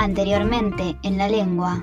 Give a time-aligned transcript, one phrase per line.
[0.00, 1.82] Anteriormente, en la lengua.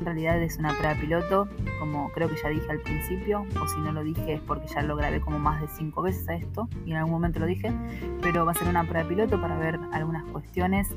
[0.00, 1.46] En realidad es una prueba piloto,
[1.78, 4.80] como creo que ya dije al principio, o si no lo dije es porque ya
[4.80, 7.70] lo grabé como más de cinco veces a esto, y en algún momento lo dije,
[8.22, 10.88] pero va a ser una prueba piloto para ver algunas cuestiones,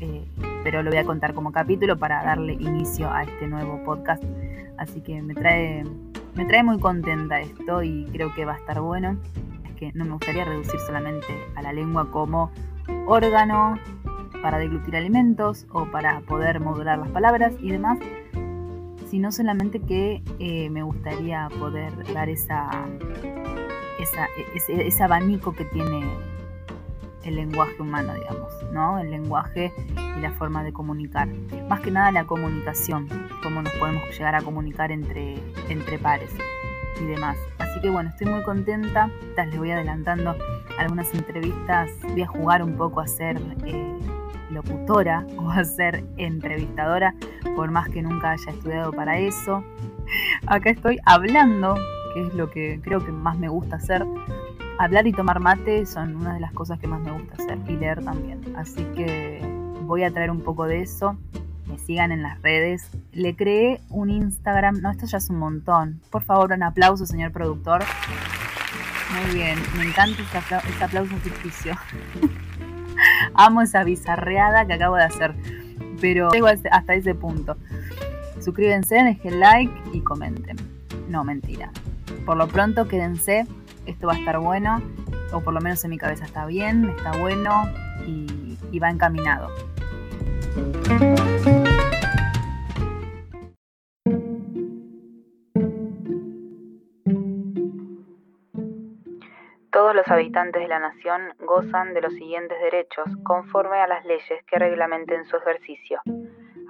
[0.00, 0.22] eh,
[0.62, 4.22] pero lo voy a contar como capítulo para darle inicio a este nuevo podcast.
[4.76, 5.82] Así que me trae,
[6.34, 9.16] me trae muy contenta esto y creo que va a estar bueno.
[9.64, 12.50] Es que no me gustaría reducir solamente a la lengua como
[13.06, 13.78] órgano
[14.42, 17.98] para deglutir alimentos o para poder modular las palabras y demás,
[19.08, 22.70] sino solamente que eh, me gustaría poder dar esa,
[23.98, 26.04] esa ese, ese, abanico que tiene
[27.24, 28.98] el lenguaje humano, digamos, ¿no?
[28.98, 29.72] El lenguaje
[30.16, 31.28] y la forma de comunicar.
[31.68, 33.08] Más que nada la comunicación,
[33.42, 36.30] cómo nos podemos llegar a comunicar entre, entre pares
[37.00, 37.36] y demás.
[37.58, 39.10] Así que bueno, estoy muy contenta.
[39.36, 40.36] Les voy adelantando
[40.78, 41.90] algunas entrevistas.
[42.10, 43.98] Voy a jugar un poco a ser eh,
[44.50, 47.14] locutora o a ser entrevistadora,
[47.56, 49.64] por más que nunca haya estudiado para eso.
[50.46, 51.76] Acá estoy hablando,
[52.14, 54.04] que es lo que creo que más me gusta hacer.
[54.78, 57.76] Hablar y tomar mate son una de las cosas que más me gusta hacer y
[57.76, 58.40] leer también.
[58.56, 59.40] Así que
[59.82, 61.16] voy a traer un poco de eso.
[61.66, 62.90] Me sigan en las redes.
[63.12, 64.80] Le creé un Instagram.
[64.80, 66.00] No, esto ya es un montón.
[66.10, 67.82] Por favor, un aplauso, señor productor.
[69.12, 71.74] Muy bien, me encanta este, aplauso ficticio.
[73.42, 75.34] Amo esa bizarreada que acabo de hacer.
[75.98, 77.56] Pero llego hasta ese punto.
[78.40, 80.56] Suscríbanse, dejen like y comenten.
[81.08, 81.70] No, mentira.
[82.26, 83.46] Por lo pronto, quédense.
[83.86, 84.82] Esto va a estar bueno.
[85.32, 87.68] O por lo menos en mi cabeza está bien, está bueno
[88.06, 89.48] y va encaminado.
[100.00, 104.58] Los habitantes de la nación gozan de los siguientes derechos conforme a las leyes que
[104.58, 106.00] reglamenten su ejercicio,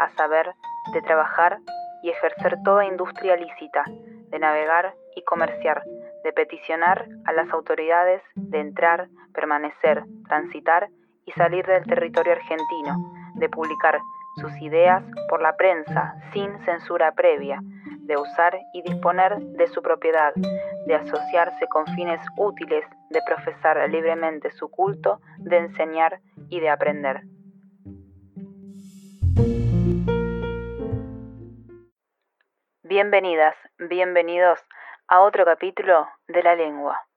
[0.01, 0.53] a saber,
[0.93, 1.61] de trabajar
[2.03, 3.85] y ejercer toda industria lícita,
[4.31, 5.85] de navegar y comerciar,
[6.25, 10.89] de peticionar a las autoridades, de entrar, permanecer, transitar
[11.25, 12.97] y salir del territorio argentino,
[13.37, 14.01] de publicar
[14.41, 17.61] sus ideas por la prensa sin censura previa,
[18.11, 24.51] de usar y disponer de su propiedad, de asociarse con fines útiles, de profesar libremente
[24.51, 27.21] su culto, de enseñar y de aprender.
[32.83, 34.59] Bienvenidas, bienvenidos
[35.07, 37.10] a otro capítulo de la lengua.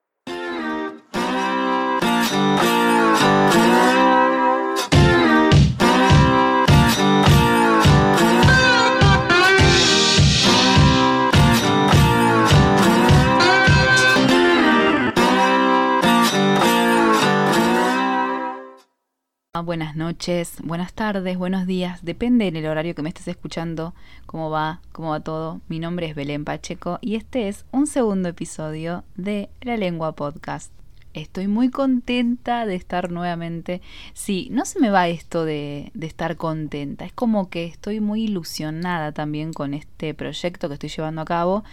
[19.64, 23.94] Buenas noches, buenas tardes, buenos días, depende del horario que me estés escuchando,
[24.26, 25.62] cómo va, cómo va todo.
[25.70, 30.83] Mi nombre es Belén Pacheco y este es un segundo episodio de La Lengua Podcast.
[31.14, 33.82] Estoy muy contenta de estar nuevamente.
[34.14, 37.06] Sí, no se me va esto de, de, estar contenta.
[37.06, 41.64] Es como que estoy muy ilusionada también con este proyecto que estoy llevando a cabo.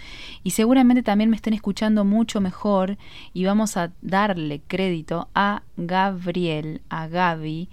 [0.42, 2.98] Y seguramente también me estén escuchando mucho mejor.
[3.32, 7.70] Y vamos a darle crédito a Gabriel, a Gaby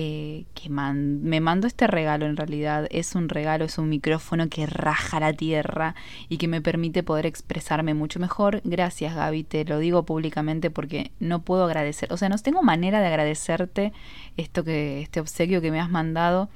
[0.00, 2.86] eh, que me mandó este regalo en realidad.
[2.90, 5.96] Es un regalo, es un micrófono que raja la tierra
[6.28, 8.60] y que me permite poder expresarme mucho mejor.
[8.62, 13.00] Gracias Gaby, te lo digo públicamente porque no puedo agradecer, o sea, no tengo manera
[13.00, 13.92] de agradecerte
[14.36, 16.48] esto que, este obsequio que me has mandado.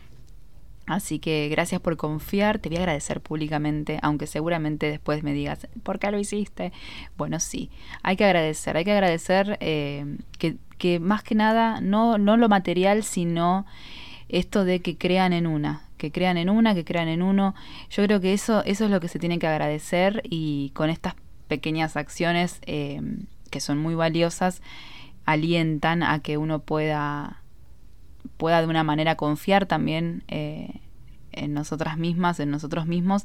[0.86, 5.66] Así que gracias por confiar, te voy a agradecer públicamente, aunque seguramente después me digas,
[5.82, 6.72] ¿por qué lo hiciste?
[7.16, 7.70] Bueno, sí,
[8.04, 12.48] hay que agradecer, hay que agradecer eh, que que más que nada no, no lo
[12.48, 13.66] material, sino
[14.28, 17.54] esto de que crean en una, que crean en una, que crean en uno.
[17.88, 21.14] Yo creo que eso, eso es lo que se tiene que agradecer y con estas
[21.46, 23.00] pequeñas acciones eh,
[23.48, 24.60] que son muy valiosas,
[25.24, 27.40] alientan a que uno pueda,
[28.36, 30.80] pueda de una manera confiar también eh,
[31.32, 33.24] en nosotras mismas, en nosotros mismos,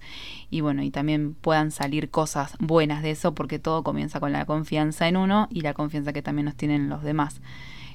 [0.49, 4.45] y bueno, y también puedan salir cosas buenas de eso, porque todo comienza con la
[4.45, 7.41] confianza en uno y la confianza que también nos tienen los demás.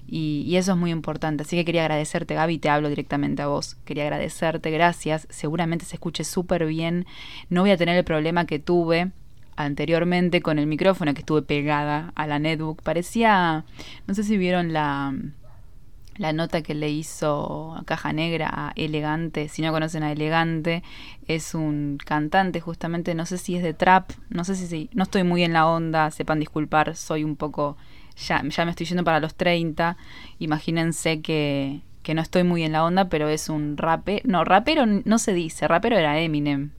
[0.07, 1.43] Y, eso es muy importante.
[1.43, 3.77] Así que quería agradecerte, Gaby, te hablo directamente a vos.
[3.85, 5.27] Quería agradecerte, gracias.
[5.31, 7.07] Seguramente se escuche súper bien.
[7.49, 9.11] No voy a tener el problema que tuve
[9.57, 12.83] anteriormente con el micrófono, que estuve pegada a la netbook.
[12.83, 13.65] Parecía,
[14.07, 15.15] no sé si vieron la
[16.17, 20.83] la nota que le hizo Caja Negra a Elegante, si no conocen a Elegante,
[21.27, 25.25] es un cantante justamente, no sé si es de trap, no sé si, no estoy
[25.25, 27.77] muy en la onda, sepan disculpar, soy un poco,
[28.17, 29.97] ya, ya me estoy yendo para los 30,
[30.39, 34.23] imagínense que, que no estoy muy en la onda, pero es un rapero.
[34.25, 36.71] No, rapero no se dice, rapero era Eminem.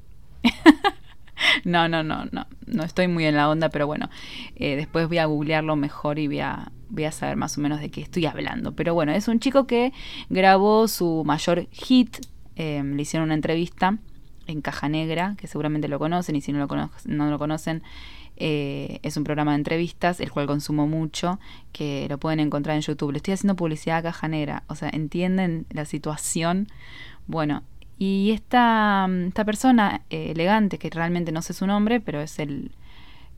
[1.63, 4.09] no, no, no, no, no estoy muy en la onda, pero bueno,
[4.55, 7.79] eh, después voy a googlearlo mejor y voy a, voy a saber más o menos
[7.79, 8.73] de qué estoy hablando.
[8.73, 9.91] Pero bueno, es un chico que
[10.29, 12.17] grabó su mayor hit,
[12.55, 13.97] em, le hicieron una entrevista
[14.45, 17.81] en Caja Negra, que seguramente lo conocen y si no lo, no lo conocen,
[18.37, 21.39] eh, es un programa de entrevistas, el cual consumo mucho,
[21.71, 23.11] que lo pueden encontrar en YouTube.
[23.11, 26.67] Le estoy haciendo publicidad a Caja Negra, o sea, entienden la situación.
[27.25, 27.63] Bueno,
[27.97, 32.71] y esta, esta persona eh, elegante, que realmente no sé su nombre, pero es el,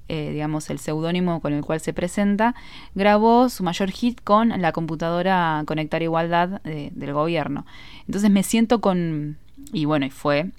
[0.08, 2.56] eh, digamos, el seudónimo con el cual se presenta,
[2.94, 7.66] grabó su mayor hit con la computadora Conectar Igualdad del gobierno.
[8.08, 9.38] Entonces me siento con,
[9.74, 10.52] y bueno, y fue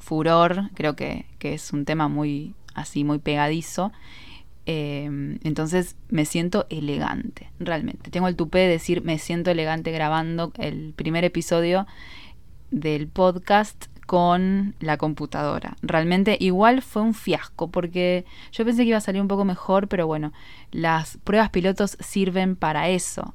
[0.00, 3.92] furor, creo que, que es un tema muy así, muy pegadizo.
[4.66, 8.10] Eh, entonces me siento elegante, realmente.
[8.10, 11.86] Tengo el tupé de decir me siento elegante grabando el primer episodio
[12.70, 15.76] del podcast con la computadora.
[15.82, 19.88] Realmente igual fue un fiasco porque yo pensé que iba a salir un poco mejor,
[19.88, 20.32] pero bueno,
[20.70, 23.34] las pruebas pilotos sirven para eso.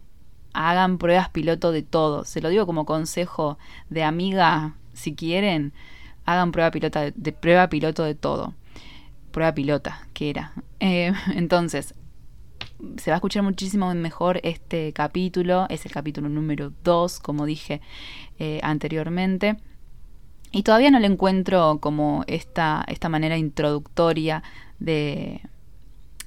[0.54, 2.26] Hagan pruebas piloto de todo.
[2.26, 3.58] Se lo digo como consejo
[3.90, 5.74] de amiga, si quieren,
[6.26, 8.54] hagan prueba, pilota de, prueba piloto de todo.
[9.32, 10.54] Prueba pilota, que era.
[10.80, 11.94] Eh, entonces,
[12.98, 15.68] se va a escuchar muchísimo mejor este capítulo.
[15.70, 17.82] Es el capítulo número 2, como dije
[18.40, 19.58] eh, anteriormente.
[20.52, 24.44] Y todavía no le encuentro como esta, esta manera introductoria
[24.80, 25.42] de,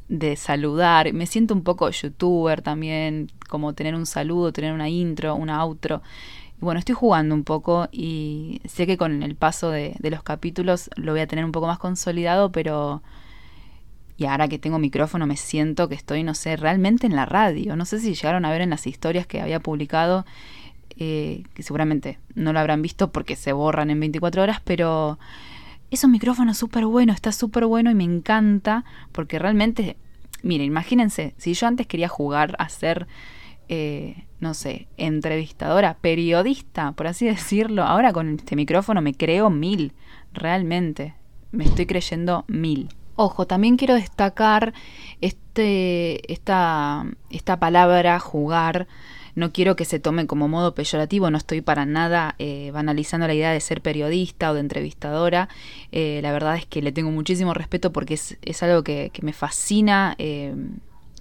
[0.09, 1.13] de saludar.
[1.13, 6.03] Me siento un poco youtuber también, como tener un saludo, tener una intro, una outro.
[6.59, 10.89] Bueno, estoy jugando un poco y sé que con el paso de, de los capítulos
[10.97, 13.03] lo voy a tener un poco más consolidado, pero...
[14.17, 17.75] Y ahora que tengo micrófono me siento que estoy, no sé, realmente en la radio.
[17.75, 20.25] No sé si llegaron a ver en las historias que había publicado
[20.97, 25.19] eh, que seguramente no lo habrán visto porque se borran en 24 horas, pero
[25.91, 29.97] es un micrófono súper bueno, está súper bueno y me encanta porque realmente,
[30.43, 33.07] miren, imagínense, si yo antes quería jugar a ser,
[33.69, 39.93] eh, no sé, entrevistadora, periodista, por así decirlo, ahora con este micrófono me creo mil,
[40.33, 41.15] realmente,
[41.53, 42.89] me estoy creyendo mil.
[43.17, 44.75] Ojo, también quiero destacar
[45.21, 48.89] este, esta, esta palabra jugar
[49.35, 53.35] no quiero que se tome como modo peyorativo, no estoy para nada eh, banalizando la
[53.35, 55.49] idea de ser periodista o de entrevistadora.
[55.93, 60.15] Eh, la verdad es que le tengo muchísimo respeto porque es, algo que, me fascina,
[60.19, 60.55] eh,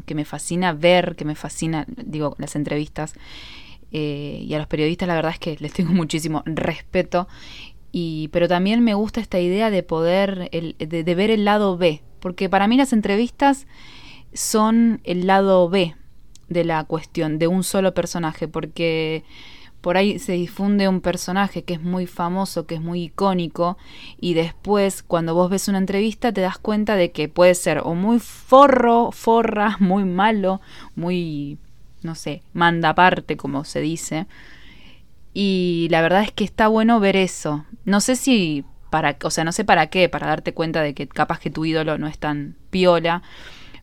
[0.05, 3.13] que me fascina ver, que me fascina, digo, las entrevistas.
[3.91, 7.27] y a los periodistas la verdad es que les tengo muchísimo respeto.
[7.91, 12.49] Y, pero también me gusta esta idea de poder, de ver el lado B, porque
[12.49, 13.67] para mí las entrevistas
[14.33, 15.95] son el lado B
[16.53, 19.23] de la cuestión de un solo personaje, porque
[19.83, 23.77] por ahí se difunde un personaje que es muy famoso, que es muy icónico,
[24.17, 27.93] y después cuando vos ves una entrevista te das cuenta de que puede ser o
[27.93, 30.61] muy forro, forra, muy malo,
[30.95, 31.57] muy,
[32.01, 34.25] no sé, manda aparte, como se dice.
[35.33, 37.65] Y la verdad es que está bueno ver eso.
[37.83, 41.07] No sé si para, o sea, no sé para qué, para darte cuenta de que
[41.07, 43.23] capaz que tu ídolo no es tan piola,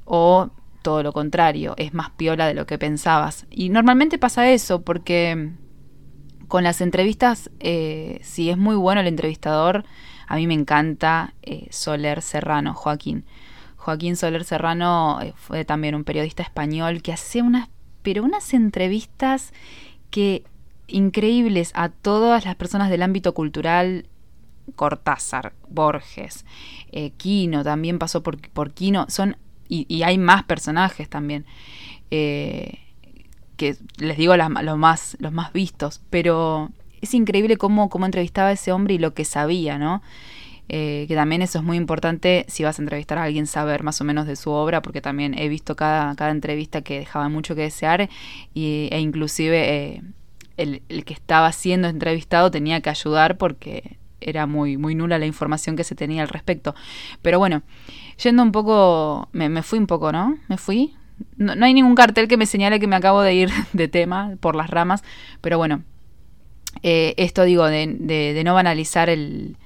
[0.05, 0.51] o
[0.83, 3.47] todo lo contrario, es más piola de lo que pensabas.
[3.51, 5.53] Y normalmente pasa eso, porque
[6.51, 9.85] con las entrevistas, eh, si es muy bueno el entrevistador,
[10.27, 13.25] a mí me encanta eh, Soler Serrano, Joaquín.
[13.77, 17.69] Joaquín Soler Serrano eh, fue también un periodista español que hace unas,
[18.03, 19.53] pero unas entrevistas
[20.11, 20.43] que
[20.89, 24.09] increíbles a todas las personas del ámbito cultural.
[24.77, 26.45] Cortázar, Borges,
[27.17, 29.07] Quino también pasó por, por Quino.
[29.09, 29.37] Son
[29.71, 31.47] y, hay más personajes también.
[32.11, 32.79] Eh,
[33.57, 36.71] que les digo los, más, los más vistos, pero
[37.03, 40.03] es increíble cómo, cómo entrevistaba a ese hombre y lo que sabía, ¿no?
[40.73, 44.01] Eh, que también eso es muy importante si vas a entrevistar a alguien, saber más
[44.01, 47.55] o menos de su obra, porque también he visto cada, cada entrevista que dejaba mucho
[47.57, 48.09] que desear
[48.55, 50.03] y, e inclusive eh,
[50.57, 55.77] el, que estaba siendo entrevistado tenía que ayudar porque era muy, muy nula la información
[55.77, 56.75] que se tenía al respecto.
[57.23, 57.63] Pero bueno,
[58.23, 60.39] yendo un poco, me, fui un poco, ¿no?
[60.49, 60.95] Me fui.
[61.37, 64.57] No, hay ningún cartel que me señale que me acabo de ir de tema por
[64.57, 65.03] las ramas,
[65.41, 65.83] pero bueno,
[66.83, 69.57] eh, esto digo, de, de, no banalizar el,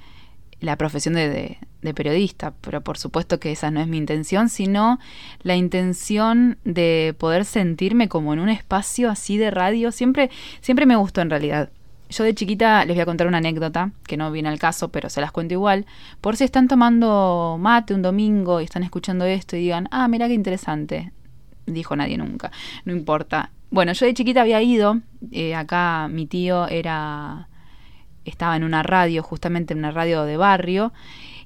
[0.60, 4.98] la profesión de, de, periodista, pero por supuesto que esa no es mi intención, sino
[5.42, 9.92] la intención de poder sentirme como en un espacio así de radio.
[9.92, 10.30] Siempre,
[10.60, 11.70] siempre me gustó en realidad
[12.08, 15.10] yo de chiquita les voy a contar una anécdota, que no viene al caso, pero
[15.10, 15.86] se las cuento igual,
[16.20, 20.28] por si están tomando mate un domingo y están escuchando esto y digan, ah, mira
[20.28, 21.12] qué interesante.
[21.66, 22.52] Dijo nadie nunca,
[22.84, 23.50] no importa.
[23.70, 25.00] Bueno, yo de chiquita había ido,
[25.32, 27.48] eh, acá mi tío era
[28.24, 30.92] estaba en una radio, justamente en una radio de barrio,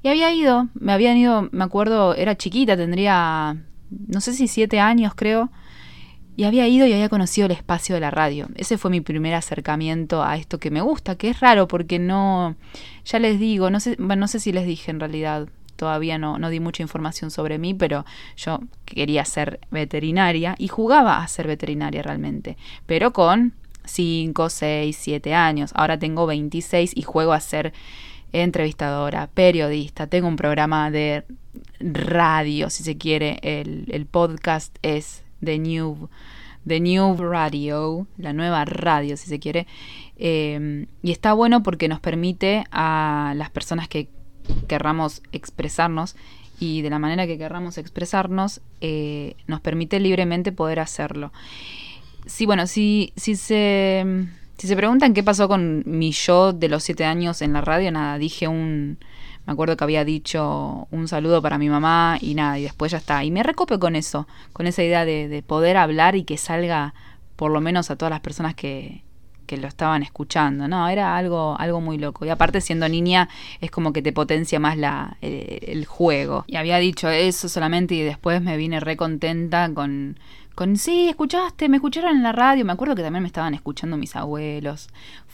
[0.03, 3.57] y había ido, me habían ido, me acuerdo, era chiquita, tendría,
[3.91, 5.50] no sé si siete años creo,
[6.38, 8.47] y había ido y había conocido el espacio de la radio.
[8.54, 12.54] Ese fue mi primer acercamiento a esto que me gusta, que es raro porque no,
[13.04, 16.49] ya les digo, no sé, no sé si les dije en realidad, todavía no, no
[16.49, 22.02] di mucha información sobre mí, pero yo quería ser veterinaria y jugaba a ser veterinaria
[22.04, 23.54] realmente, pero con
[23.87, 25.73] 5, 6, 7 años.
[25.75, 27.73] Ahora tengo 26 y juego a ser
[28.30, 31.25] entrevistadora, periodista, tengo un programa de
[31.80, 36.09] radio, si se quiere, el, el podcast es The New,
[36.66, 39.66] The New Radio, la nueva radio, si se quiere.
[40.16, 44.09] Eh, y está bueno porque nos permite a las personas que
[44.66, 46.16] querramos expresarnos
[46.61, 51.33] y de la manera que querramos expresarnos, eh, nos permite libremente poder hacerlo.
[52.26, 54.04] Sí, bueno, si, si se
[54.59, 57.92] si se preguntan qué pasó con mi yo de los siete años en la radio,
[57.92, 58.99] nada, dije un,
[59.49, 62.99] me acuerdo que había dicho un saludo para mi mamá y nada, y después ya
[62.99, 63.25] está.
[63.25, 66.93] Y me recopio con eso, con esa idea de, poder hablar y que salga
[67.35, 69.05] por lo menos a todas las personas que,
[69.47, 70.87] que lo estaban escuchando, ¿no?
[70.90, 72.26] Era algo, algo muy loco.
[72.26, 73.31] Y aparte siendo niña
[73.62, 76.45] es como que te potencia más la, el, el juego.
[76.47, 80.19] Y había dicho eso solamente y después me vine re contenta con,
[80.59, 83.97] con sí, escuchaste, me escucharon en la radio, me acuerdo que también me estaban escuchando
[83.97, 84.88] mis abuelos.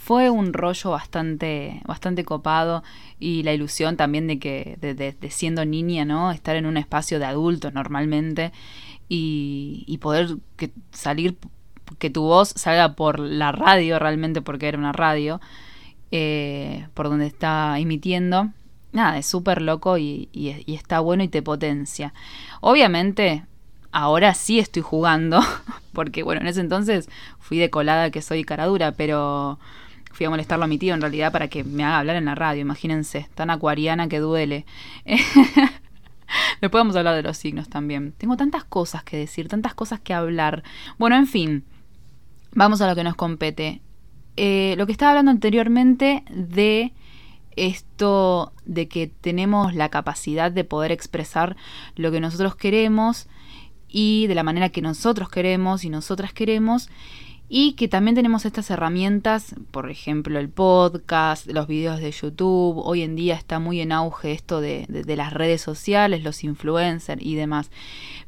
[0.05, 2.83] Fue un rollo bastante, bastante copado
[3.19, 6.31] y la ilusión también de que, de, siendo niña, ¿no?
[6.31, 8.53] Estar en un espacio de adultos normalmente
[9.09, 11.39] y, y poder que salir,
[11.99, 15.41] que tu voz salga por la radio realmente, porque era una radio,
[16.11, 18.51] eh, por donde está emitiendo.
[18.93, 22.13] Nada, es súper loco y, y está bueno y te potencia.
[22.61, 23.47] Obviamente
[23.91, 25.41] ahora sí estoy jugando,
[25.95, 27.09] porque bueno, en ese entonces
[27.39, 29.59] fui de colada que soy cara dura, pero
[30.15, 32.35] fui a molestarlo a mi tío en realidad para que me haga hablar en la
[32.35, 34.65] radio, imagínense, tan acuariana que duele.
[36.61, 38.13] Después vamos a hablar de los signos también.
[38.17, 40.63] Tengo tantas cosas que decir, tantas cosas que hablar.
[40.99, 41.65] Bueno, en fin,
[42.53, 43.83] vamos a lo que nos compete.
[44.37, 46.93] Eh, lo que estaba hablando anteriormente de
[47.57, 51.57] esto de que tenemos la capacidad de poder expresar
[51.97, 53.29] lo que nosotros queremos
[53.89, 56.89] y de la manera que nosotros queremos y nosotras queremos
[57.57, 63.03] y que también tenemos estas herramientas, por ejemplo el podcast, los videos de YouTube, hoy
[63.03, 67.71] en día está muy en auge esto de, las redes sociales, los influencers y demás.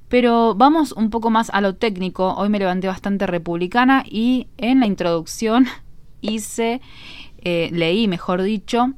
[0.09, 4.79] Pero vamos un poco más a lo técnico, hoy me levanté bastante republicana y en
[4.79, 5.67] la introducción
[6.21, 6.81] hice,
[7.39, 8.93] eh, leí mejor dicho,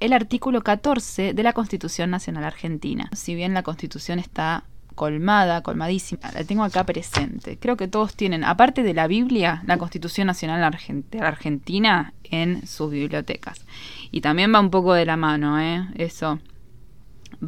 [0.00, 3.08] el artículo 14 de la Constitución Nacional Argentina.
[3.14, 4.64] Si bien la Constitución está
[4.98, 6.32] colmada, colmadísima.
[6.34, 7.56] La tengo acá presente.
[7.56, 10.74] Creo que todos tienen, aparte de la Biblia, la Constitución Nacional
[11.20, 13.64] Argentina en sus bibliotecas.
[14.10, 15.86] Y también va un poco de la mano, ¿eh?
[15.94, 16.40] Eso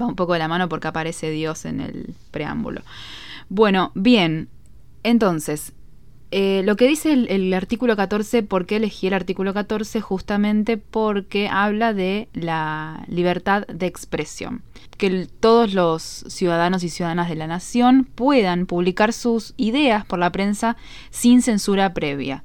[0.01, 2.83] va un poco de la mano porque aparece Dios en el preámbulo.
[3.49, 4.49] Bueno, bien.
[5.03, 5.73] Entonces,
[6.33, 10.01] eh, lo que dice el, artículo 14, ¿por qué elegí el artículo 14?
[10.01, 14.63] Justamente porque habla de la libertad de expresión.
[14.97, 20.31] Que todos los ciudadanos y ciudadanas de la nación puedan publicar sus ideas por la
[20.31, 20.77] prensa
[21.11, 22.45] sin censura previa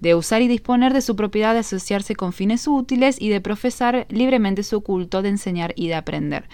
[0.00, 4.06] de usar y disponer de su propiedad, de asociarse con fines útiles y de profesar
[4.10, 6.48] libremente su culto, de enseñar y de aprender.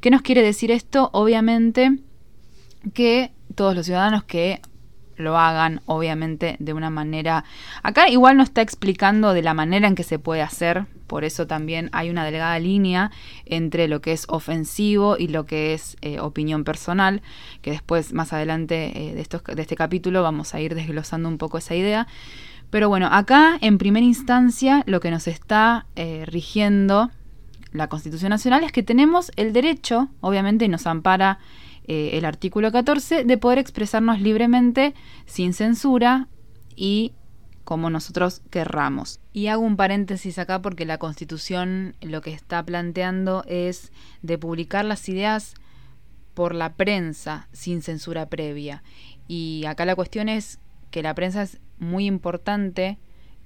[0.00, 1.10] ¿Qué nos quiere decir esto?
[1.12, 1.98] Obviamente
[2.92, 4.60] que todos los ciudadanos que
[5.16, 7.44] lo hagan, obviamente, de una manera...
[7.82, 11.46] Acá igual no está explicando de la manera en que se puede hacer, por eso
[11.46, 13.10] también hay una delgada línea
[13.44, 17.22] entre lo que es ofensivo y lo que es eh, opinión personal,
[17.62, 21.38] que después, más adelante eh, de, estos, de este capítulo, vamos a ir desglosando un
[21.38, 22.06] poco esa idea.
[22.70, 27.10] Pero bueno, acá en primera instancia lo que nos está eh, rigiendo
[27.72, 31.38] la Constitución Nacional es que tenemos el derecho, obviamente, y nos ampara
[31.86, 34.94] eh, el artículo 14 de poder expresarnos libremente,
[35.26, 36.28] sin censura
[36.74, 37.12] y
[37.64, 39.20] como nosotros querramos.
[39.32, 44.84] Y hago un paréntesis acá porque la Constitución lo que está planteando es de publicar
[44.84, 45.54] las ideas
[46.34, 48.82] por la prensa sin censura previa.
[49.26, 50.58] Y acá la cuestión es
[50.90, 52.98] que la prensa es muy importante,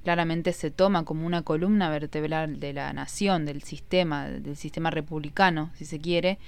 [0.04, 5.70] claramente se toma como una columna vertebral de la nación, del sistema, del sistema republicano,
[5.74, 6.38] si se quiere,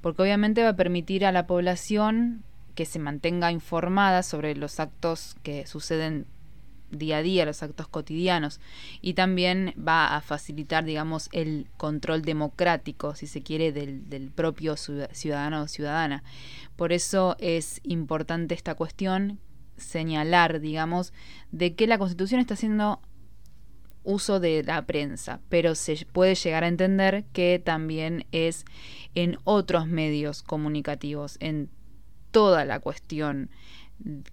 [0.00, 2.42] porque obviamente va a permitir a la población
[2.74, 6.26] que se mantenga informada sobre los actos que suceden
[6.90, 8.60] día a día, los actos cotidianos,
[9.00, 14.76] y también va a facilitar, digamos, el control democrático, si se quiere, del, del propio
[14.76, 16.22] ciudadano o ciudadana.
[16.76, 19.40] Por eso es importante esta cuestión
[19.76, 21.12] señalar, digamos,
[21.52, 23.00] de que la Constitución está haciendo
[24.06, 28.64] uso de la prensa, pero se puede llegar a entender que también es
[29.14, 31.68] en otros medios comunicativos, en
[32.30, 33.50] toda la cuestión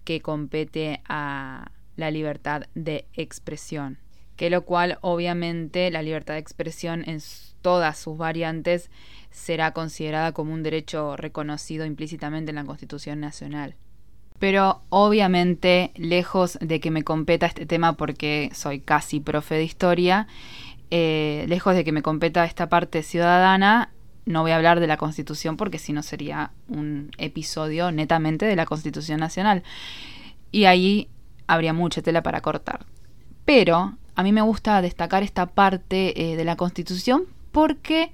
[0.04, 3.98] que compete a la libertad de expresión,
[4.36, 7.20] que lo cual obviamente la libertad de expresión en
[7.60, 8.90] todas sus variantes
[9.30, 13.74] será considerada como un derecho reconocido implícitamente en la Constitución Nacional.
[14.44, 20.26] Pero obviamente, lejos de que me competa este tema porque soy casi profe de historia,
[20.90, 23.90] eh, lejos de que me competa esta parte ciudadana,
[24.26, 28.54] no voy a hablar de la Constitución porque si no sería un episodio netamente de
[28.54, 29.62] la Constitución Nacional.
[30.52, 31.08] Y ahí
[31.46, 32.84] habría mucha tela para cortar.
[33.46, 38.12] Pero a mí me gusta destacar esta parte eh, de la Constitución porque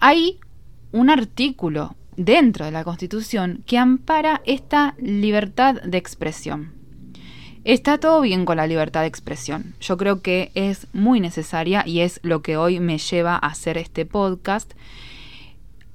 [0.00, 0.40] hay
[0.90, 6.72] un artículo dentro de la Constitución que ampara esta libertad de expresión.
[7.66, 9.74] Está todo bien con la libertad de expresión.
[9.80, 13.76] Yo creo que es muy necesaria y es lo que hoy me lleva a hacer
[13.76, 14.72] este podcast.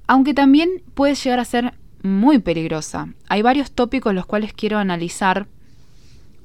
[0.06, 3.08] Aunque también puede llegar a ser muy peligrosa.
[3.28, 5.46] Hay varios tópicos los cuales quiero analizar.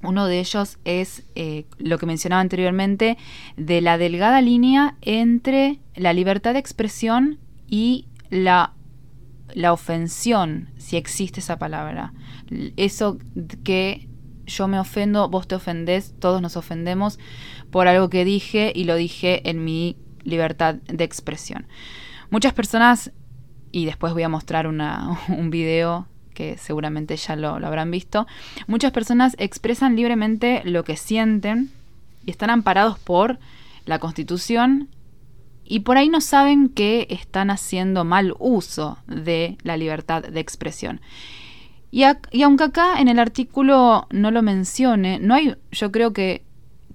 [0.01, 3.17] Uno de ellos es eh, lo que mencionaba anteriormente,
[3.57, 8.76] de la delgada línea entre la libertad de expresión y la,
[9.53, 12.13] la ofensión, si existe esa palabra.
[12.75, 13.17] Eso
[13.63, 14.07] que
[14.45, 17.19] yo me ofendo, vos te ofendés, todos nos ofendemos
[17.69, 21.67] por algo que dije y lo dije en mi libertad de expresión.
[22.29, 23.11] Muchas personas,
[23.71, 28.27] y después voy a mostrar un video que seguramente ya lo, lo habrán visto,
[28.67, 31.71] muchas personas expresan libremente lo que sienten
[32.25, 33.39] y están amparados por
[33.85, 34.89] la Constitución
[35.67, 41.01] y por ahí no saben que están haciendo mal uso de la libertad de expresión.
[41.91, 42.03] Y,
[42.43, 46.43] aunque acá en el artículo no lo mencione, no hay, yo creo que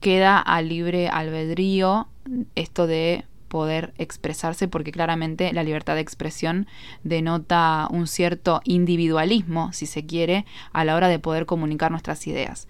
[0.00, 2.08] queda a libre albedrío
[2.54, 6.66] esto de poder expresarse porque claramente la libertad de expresión
[7.04, 12.68] denota un cierto individualismo, si se quiere, a la hora de poder comunicar nuestras ideas.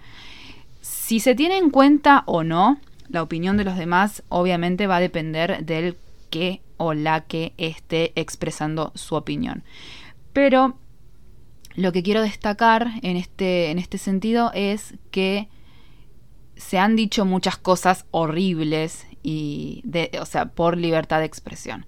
[0.81, 2.79] Si se tiene en cuenta o no
[3.13, 5.97] la opinión de los demás, obviamente va a depender del
[6.31, 9.63] que o la que esté expresando su opinión.
[10.33, 10.79] Pero
[11.77, 15.49] lo que quiero destacar en este, en este sentido es que
[16.57, 21.85] se han dicho muchas cosas horribles y de, o sea, por libertad de expresión.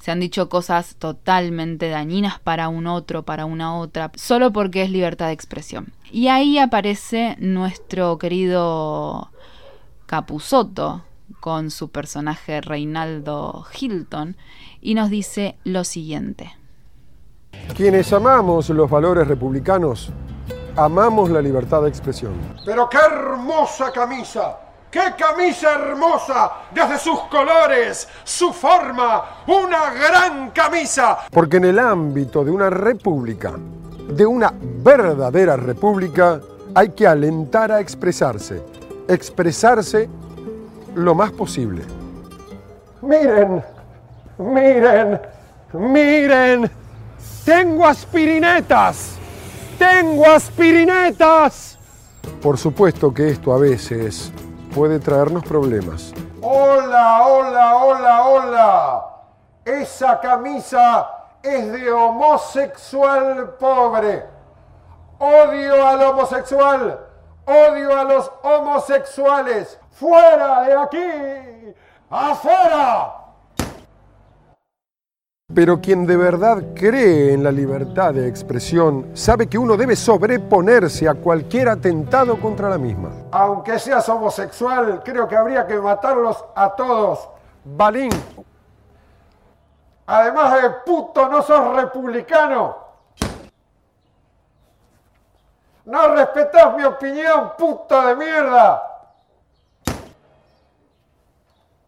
[0.00, 4.90] Se han dicho cosas totalmente dañinas para un otro, para una otra, solo porque es
[4.90, 5.92] libertad de expresión.
[6.10, 9.30] Y ahí aparece nuestro querido
[10.06, 11.02] Capusoto
[11.40, 14.36] con su personaje Reinaldo Hilton
[14.80, 16.54] y nos dice lo siguiente.
[17.76, 20.10] Quienes amamos los valores republicanos,
[20.76, 22.32] amamos la libertad de expresión.
[22.64, 24.58] Pero qué hermosa camisa,
[24.90, 31.18] qué camisa hermosa, desde sus colores, su forma, una gran camisa.
[31.30, 33.54] Porque en el ámbito de una república,
[34.08, 36.40] de una verdadera república,
[36.74, 38.62] hay que alentar a expresarse,
[39.08, 40.08] expresarse
[40.94, 41.82] lo más posible.
[43.02, 43.62] Miren,
[44.38, 45.20] miren,
[45.72, 46.70] miren.
[47.44, 49.16] Tengo aspirinetas.
[49.78, 51.78] Tengo aspirinetas.
[52.40, 54.32] Por supuesto que esto a veces
[54.74, 56.14] puede traernos problemas.
[56.40, 59.06] Hola, hola, hola, hola.
[59.64, 61.08] Esa camisa
[61.42, 64.24] es de homosexual pobre.
[65.18, 67.03] Odio al homosexual.
[67.46, 69.78] Odio a los homosexuales.
[69.90, 71.74] Fuera de aquí.
[72.10, 73.14] Afuera.
[75.54, 81.06] Pero quien de verdad cree en la libertad de expresión sabe que uno debe sobreponerse
[81.06, 83.10] a cualquier atentado contra la misma.
[83.30, 87.28] Aunque seas homosexual, creo que habría que matarlos a todos.
[87.64, 88.10] Balín.
[90.06, 92.83] Además de puto, no sos republicano.
[95.86, 98.82] No respetas mi opinión, puto de mierda.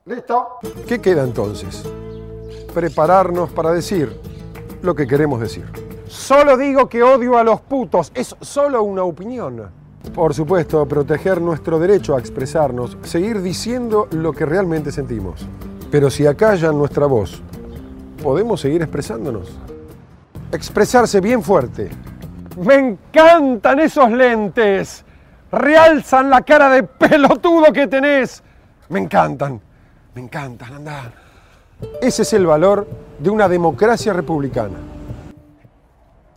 [0.04, 0.58] ¿Listo?
[0.86, 1.84] ¿Qué queda entonces?
[2.76, 4.20] prepararnos para decir
[4.82, 5.64] lo que queremos decir.
[6.08, 9.70] Solo digo que odio a los putos, es solo una opinión.
[10.14, 15.46] Por supuesto, proteger nuestro derecho a expresarnos, seguir diciendo lo que realmente sentimos.
[15.90, 17.40] Pero si acallan nuestra voz,
[18.22, 19.58] ¿podemos seguir expresándonos?
[20.52, 21.88] Expresarse bien fuerte.
[22.56, 25.04] Me encantan esos lentes.
[25.52, 28.42] Realzan la cara de pelotudo que tenés.
[28.88, 29.60] Me encantan.
[30.14, 31.12] Me encantan, anda.
[32.00, 32.88] Ese es el valor
[33.18, 34.78] de una democracia republicana.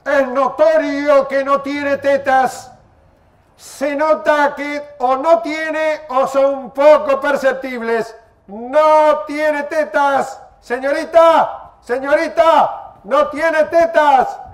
[0.06, 2.72] Es notorio que no tiene tetas.
[3.56, 8.16] se nota que o no tiene o son poco perceptibles.
[8.48, 10.42] No tiene tetas.
[10.60, 14.49] Señorita, señorita, no tiene tetas.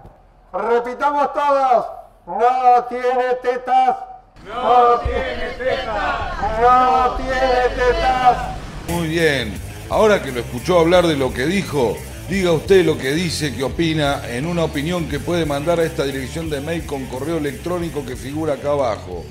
[0.55, 1.85] Repitamos todos.
[2.27, 3.97] No tiene tetas.
[4.45, 6.61] No tiene tetas.
[6.61, 8.57] No tiene tetas.
[8.87, 9.59] Muy bien.
[9.89, 11.97] Ahora que lo escuchó hablar de lo que dijo,
[12.29, 16.05] diga usted lo que dice, que opina, en una opinión que puede mandar a esta
[16.05, 19.25] dirección de mail con correo electrónico que figura acá abajo.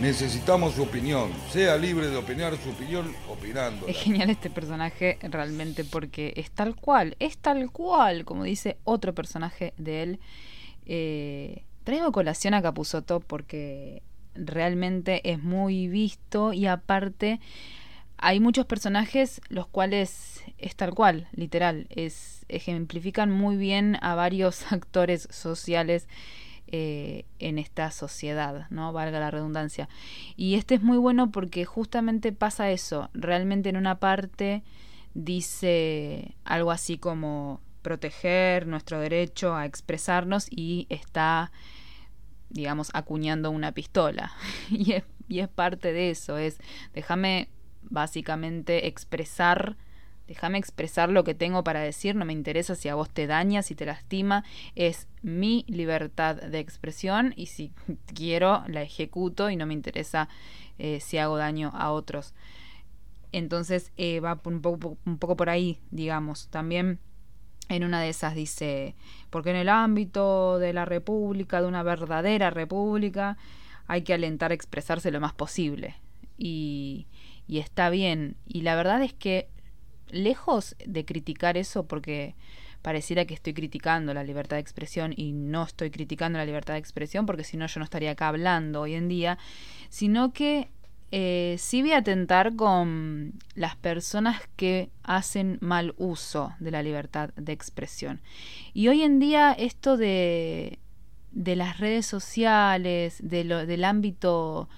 [0.00, 1.30] Necesitamos su opinión.
[1.50, 3.86] Sea libre de opinar su opinión opinando.
[3.86, 9.14] Es genial este personaje realmente porque es tal cual, es tal cual, como dice otro
[9.14, 10.20] personaje de él.
[10.86, 14.02] Eh, traigo colación a Capuzoto porque
[14.34, 17.40] realmente es muy visto y aparte
[18.16, 24.64] hay muchos personajes los cuales es tal cual, literal, es ejemplifican muy bien a varios
[24.72, 26.06] actores sociales
[26.68, 28.92] eh, en esta sociedad, ¿no?
[28.92, 29.88] Valga la redundancia.
[30.36, 33.10] Y este es muy bueno porque justamente pasa eso.
[33.12, 34.62] Realmente en una parte
[35.14, 41.52] dice algo así como proteger nuestro derecho a expresarnos y está,
[42.50, 44.32] digamos, acuñando una pistola.
[44.70, 46.58] y, es, y es parte de eso, es
[46.94, 47.48] déjame
[47.82, 49.76] básicamente expresar
[50.32, 53.62] Déjame expresar lo que tengo para decir, no me interesa si a vos te daña,
[53.62, 54.44] si te lastima,
[54.76, 57.72] es mi libertad de expresión y si
[58.14, 60.28] quiero la ejecuto y no me interesa
[60.78, 62.34] eh, si hago daño a otros.
[63.32, 66.48] Entonces eh, va un poco, un poco por ahí, digamos.
[66.48, 66.98] También
[67.68, 68.94] en una de esas dice,
[69.30, 73.36] porque en el ámbito de la república, de una verdadera república,
[73.86, 75.96] hay que alentar a expresarse lo más posible.
[76.36, 77.06] Y,
[77.46, 78.36] y está bien.
[78.46, 79.48] Y la verdad es que
[80.08, 82.34] lejos de criticar eso porque
[82.82, 86.80] pareciera que estoy criticando la libertad de expresión y no estoy criticando la libertad de
[86.80, 89.38] expresión porque si no yo no estaría acá hablando hoy en día,
[89.88, 90.68] sino que
[91.14, 97.34] eh, sí voy a atentar con las personas que hacen mal uso de la libertad
[97.36, 98.22] de expresión.
[98.72, 100.78] Y hoy en día esto de,
[101.30, 104.70] de las redes sociales, del ámbito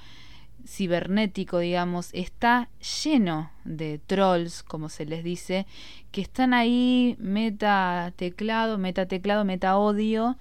[0.67, 2.69] cibernético, digamos, está
[3.05, 5.67] lleno de trolls, como se les dice,
[6.11, 10.37] que están ahí meta teclado, meta teclado, meta odio,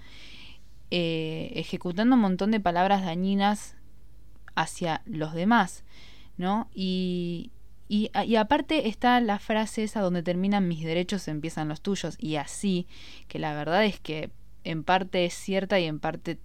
[0.89, 3.75] eh, ejecutando un montón de palabras dañinas
[4.55, 5.83] hacia los demás,
[6.37, 6.69] ¿no?
[6.73, 7.51] Y,
[7.87, 12.37] y, y, aparte está la frase esa donde terminan mis derechos, empiezan los tuyos, y
[12.37, 12.87] así,
[13.27, 14.31] que la verdad es que
[14.63, 16.39] en parte es cierta y en parte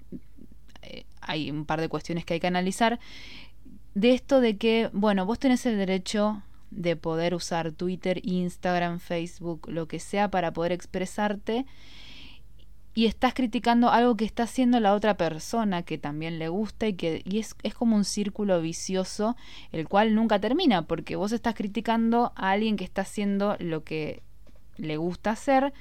[0.82, 2.98] eh, hay un par de cuestiones que hay que analizar,
[3.94, 9.68] de esto de que, bueno, vos tenés el derecho de poder usar Twitter, Instagram, Facebook,
[9.68, 11.66] lo que sea para poder expresarte
[12.98, 16.94] y estás criticando algo que está haciendo la otra persona que también le gusta y
[16.94, 19.36] que y es, es como un círculo vicioso
[19.70, 24.24] el cual nunca termina porque vos estás criticando a alguien que está haciendo lo que
[24.78, 25.72] le gusta hacer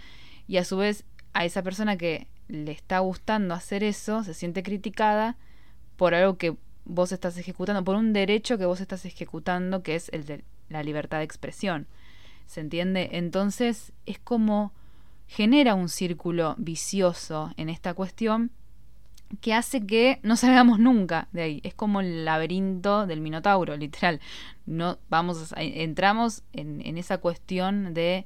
[0.48, 4.62] y a su vez a esa persona que le está gustando hacer eso se siente
[4.62, 5.38] criticada
[5.96, 10.10] por algo que vos estás ejecutando, por un derecho que vos estás ejecutando, que es
[10.10, 11.88] el de la libertad de expresión.
[12.46, 13.10] ¿Se entiende?
[13.14, 14.72] Entonces es como
[15.28, 18.52] genera un círculo vicioso en esta cuestión
[19.42, 21.62] que hace que no salgamos nunca de ahí.
[21.64, 24.22] Es como el laberinto del Minotauro, literal.
[24.66, 28.26] No vamos entramos en, en esa cuestión de,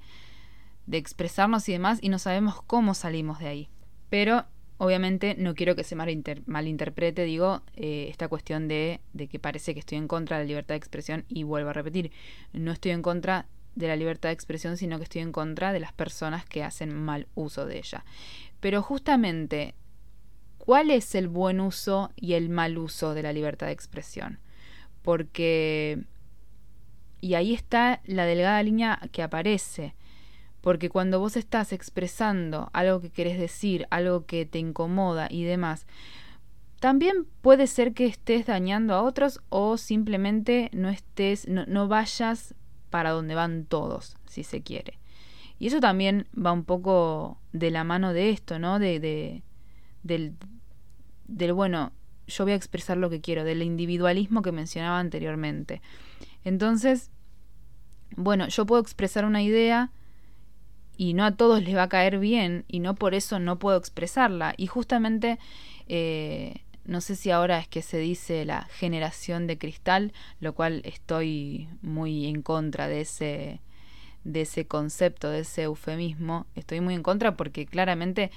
[0.86, 3.70] de expresarnos y demás y no sabemos cómo salimos de ahí.
[4.10, 4.46] Pero
[4.84, 9.80] Obviamente no quiero que se malinterprete, digo, eh, esta cuestión de, de, que parece que
[9.80, 12.12] estoy en contra de la libertad de expresión y vuelvo a repetir,
[12.52, 15.80] no estoy en contra de la libertad de expresión, sino que estoy en contra de
[15.80, 18.06] las personas que hacen mal uso de ella.
[18.60, 19.76] Pero justamente,
[20.58, 24.40] ¿cuál es el buen uso y el mal uso de la libertad de expresión?
[25.02, 26.04] Porque...
[27.24, 29.94] Y ahí está la delgada línea que aparece
[30.62, 35.88] porque cuando vos estás expresando algo que querés decir, algo que te incomoda y demás,
[36.80, 42.56] también puede ser que estés dañando a otros o simplemente no estés, no, vayas
[42.92, 45.00] para donde van todos, si se quiere.
[45.58, 48.78] Y eso también va un poco de la mano de esto, ¿no?
[48.78, 49.42] De, de,
[50.04, 50.36] del,
[51.28, 51.92] del, bueno,
[52.28, 55.82] yo voy a expresar lo que quiero, del individualismo que mencionaba anteriormente.
[56.44, 57.10] Entonces,
[58.16, 59.92] bueno, yo puedo expresar una idea,
[61.02, 63.76] y no a todos les va a caer bien y no por eso no puedo
[63.76, 64.54] expresarla.
[64.56, 65.40] Y justamente,
[65.88, 70.82] eh, no sé si ahora es que se dice la generación de cristal, lo cual
[70.86, 73.62] estoy muy en contra de ese,
[74.24, 76.48] de ese concepto, de ese eufemismo.
[76.56, 78.32] Estoy muy en contra porque claramente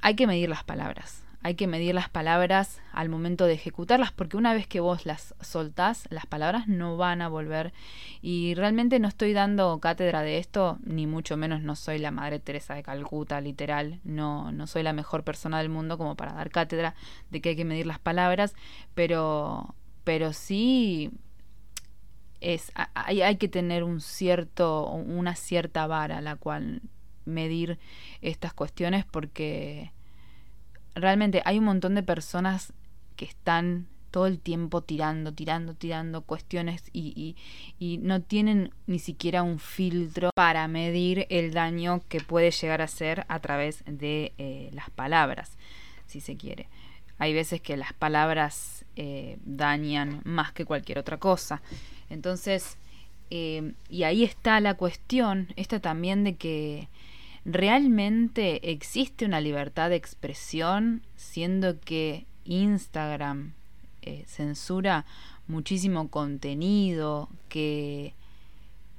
[0.00, 1.25] hay que medir las palabras.
[1.46, 5.32] Hay que medir las palabras al momento de ejecutarlas, porque una vez que vos las
[5.40, 7.72] soltás, las palabras no van a volver.
[8.20, 12.40] Y realmente no estoy dando cátedra de esto, ni mucho menos no soy la Madre
[12.40, 16.50] Teresa de Calcuta, literal, no, no soy la mejor persona del mundo como para dar
[16.50, 16.96] cátedra
[17.30, 18.56] de que hay que medir las palabras,
[18.96, 21.12] pero, pero sí
[22.40, 26.82] es, hay, hay que tener un cierto, una cierta vara a la cual
[27.24, 27.78] medir
[28.20, 29.92] estas cuestiones porque
[30.96, 32.72] realmente hay un montón de personas
[33.16, 37.36] que están todo el tiempo tirando, tirando, tirando cuestiones y,
[37.78, 42.88] y, no tienen ni siquiera un filtro para medir el daño que puede llegar a
[42.88, 45.58] ser a través de eh, las palabras,
[46.06, 46.68] si se quiere.
[47.18, 51.60] Hay veces que las palabras eh, dañan más que cualquier otra cosa.
[52.08, 52.78] Entonces,
[53.28, 56.88] eh, y ahí está la cuestión, esta también de que
[57.48, 63.52] ¿Realmente existe una libertad de expresión siendo que Instagram
[64.02, 65.04] eh, censura
[65.46, 68.14] muchísimo contenido, que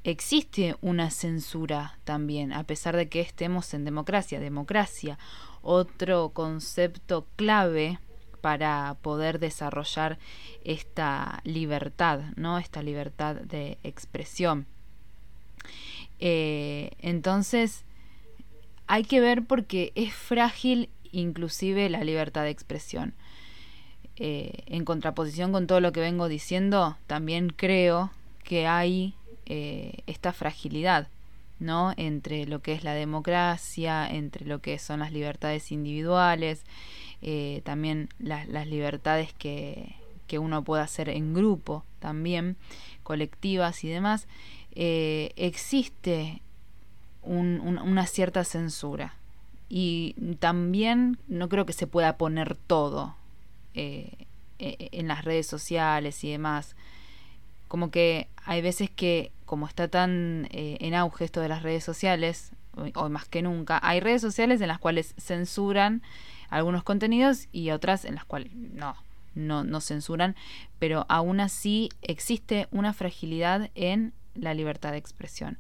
[0.06, 4.40] existe una censura también, a pesar de que estemos en democracia.
[4.40, 5.20] Democracia,
[5.62, 8.00] otro concepto clave
[8.40, 10.20] para poder desarrollar
[10.64, 12.60] esta libertad, ¿no?
[12.60, 14.68] Esta libertad de expresión.
[16.20, 17.84] Eh, entonces,
[18.88, 23.14] hay que ver porque es frágil inclusive la libertad de expresión.
[24.20, 28.12] Eh, en contraposición con todo lo que vengo diciendo, también creo
[28.44, 29.14] que hay
[29.46, 31.08] eh, esta fragilidad,
[31.60, 31.94] ¿no?
[31.98, 36.64] Entre lo que es la democracia, entre lo que son las libertades individuales,
[37.22, 39.96] eh, también las libertades que,
[40.26, 42.58] que, uno puede hacer en grupo, también
[43.04, 44.28] colectivas y demás.
[44.76, 46.42] existe
[47.28, 49.14] una cierta censura.
[49.70, 53.16] Y también no creo que se pueda poner todo
[53.74, 54.28] eh,
[54.60, 56.76] e, en las redes sociales y demás.
[57.68, 61.84] Como que hay veces que, como está tan eh, en auge esto de las redes
[61.84, 62.52] sociales,
[62.96, 66.02] hoy más que nunca, hay redes sociales en las cuales censuran
[66.50, 68.96] algunos contenidos y otras en las cuales no,
[69.36, 70.36] no, no censuran,
[70.80, 75.58] pero aún así existe una fragilidad en la libertad de expresión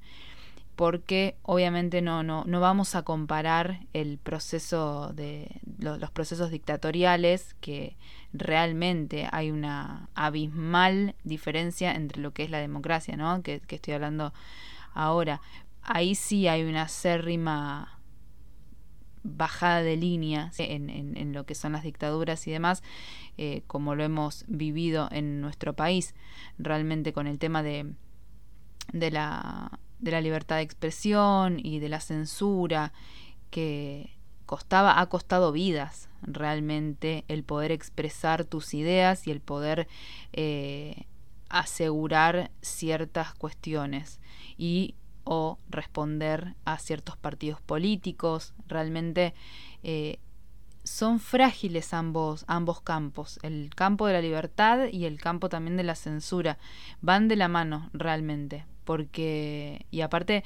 [0.77, 7.97] porque obviamente no, no, no vamos a comparar el proceso de los procesos dictatoriales, que
[8.31, 13.41] realmente hay una abismal diferencia entre lo que es la democracia, ¿no?
[13.41, 14.35] que, estoy hablando
[14.93, 15.41] ahora.
[15.81, 17.99] Ahí sí hay una acérrima
[19.23, 22.83] bajada de línea en, en, lo que son las dictaduras y demás,
[23.39, 26.13] eh, como lo hemos vivido en nuestro país,
[26.59, 27.93] realmente con el tema de,
[28.93, 32.93] de la de la libertad de expresión y de la censura
[33.49, 39.87] que costaba, ha costado vidas realmente el poder expresar tus ideas y el poder
[40.33, 41.05] eh,
[41.49, 44.19] asegurar ciertas cuestiones
[44.57, 48.53] y o responder a ciertos partidos políticos.
[48.67, 49.33] Realmente
[49.83, 50.19] eh,
[50.83, 55.83] son frágiles ambos, ambos campos, el campo de la libertad y el campo también de
[55.83, 56.57] la censura.
[57.01, 60.45] Van de la mano realmente porque, y aparte,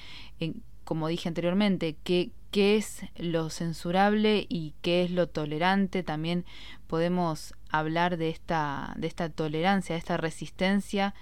[0.83, 6.43] como dije anteriormente, ¿qué, qué es lo censurable y qué es lo tolerante, también
[6.87, 11.13] podemos hablar de esta, de esta tolerancia, de esta resistencia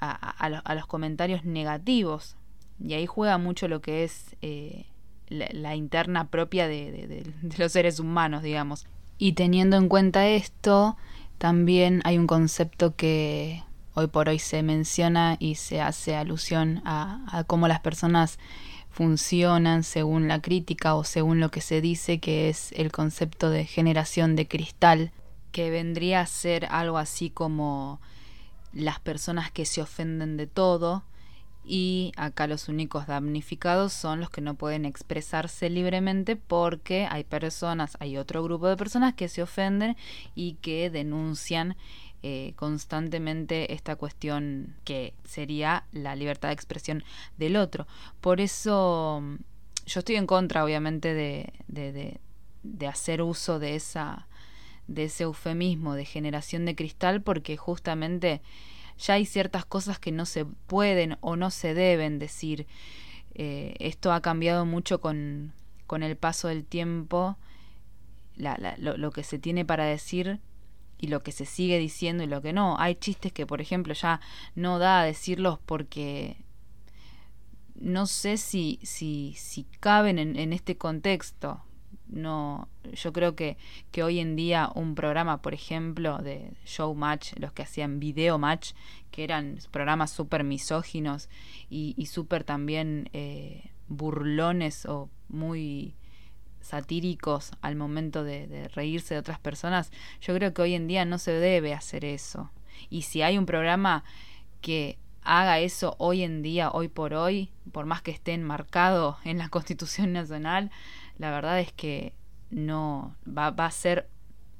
[0.00, 2.36] a, a, los comentarios negativos.
[2.84, 4.86] Y ahí juega mucho lo que es eh,
[5.28, 8.88] la, interna propia de, de, los seres humanos, digamos.
[9.16, 10.96] Y teniendo en cuenta esto,
[11.38, 13.62] también hay un concepto que,
[13.98, 18.38] hoy por hoy se menciona y se hace alusión a, cómo las personas
[18.90, 23.64] funcionan según la crítica o según lo que se dice que es el concepto de
[23.64, 25.10] generación de cristal,
[25.50, 28.00] que vendría a ser algo así como
[28.72, 31.02] las personas que se ofenden de todo
[31.64, 37.96] y acá los únicos damnificados son los que no pueden expresarse libremente porque hay personas,
[38.00, 39.96] hay otro grupo de personas que se ofenden
[40.34, 41.76] y que denuncian
[42.24, 47.04] eh, constantemente esta cuestión que sería la libertad de expresión
[47.36, 47.86] del otro.
[48.20, 49.36] Por eso mm,
[49.86, 54.26] yo estoy en contra, obviamente, de, de, hacer uso de esa
[54.88, 58.40] de ese eufemismo de generación de cristal porque justamente
[58.98, 62.66] ya hay ciertas cosas que no se pueden o no se deben decir.
[63.34, 65.52] Eh, esto ha cambiado mucho con,
[65.86, 67.36] con el paso del tiempo.
[68.36, 70.40] lo, lo, que se tiene para decir
[70.98, 72.76] y lo que se sigue diciendo y lo que no.
[72.78, 74.20] Hay chistes que, por ejemplo, ya
[74.54, 76.36] no da a decirlos porque
[77.76, 81.62] no sé si, si, si caben en, en este contexto.
[82.08, 83.56] no, yo creo que,
[83.92, 88.38] que hoy en día un programa, por ejemplo, de show match, los que hacían video
[88.38, 88.72] match,
[89.10, 91.28] que eran programas súper misóginos
[91.70, 95.94] y, y súper también eh, burlones o muy
[96.68, 101.18] satíricos al momento de, reírse de otras personas, yo creo que hoy en día no
[101.18, 102.50] se debe hacer eso.
[102.90, 104.04] Y si hay un programa
[104.60, 109.38] que haga eso hoy en día, hoy por hoy, por más que esté enmarcado en
[109.38, 110.70] la Constitución Nacional,
[111.18, 112.14] la verdad es que
[112.50, 114.08] no va, va a ser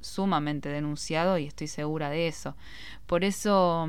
[0.01, 2.57] sumamente denunciado y estoy segura de eso.
[3.07, 3.89] Por eso,